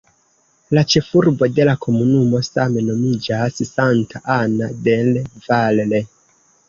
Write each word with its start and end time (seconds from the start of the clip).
La 0.77 0.83
ĉefurbo 0.93 1.49
de 1.59 1.67
la 1.69 1.75
komunumo 1.83 2.41
same 2.49 2.85
nomiĝas 2.87 3.61
"Santa 3.73 4.23
Ana 4.37 4.71
del 4.89 5.13
Valle". 5.45 6.01